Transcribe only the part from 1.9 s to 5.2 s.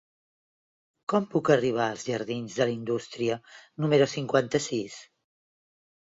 jardins de la Indústria número cinquanta-sis?